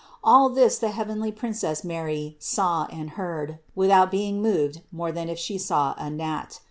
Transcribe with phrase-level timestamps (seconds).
[0.23, 5.37] All this the heavenly Princess Mary saw and heard, without being moved more than if
[5.37, 6.59] She saw a gnat.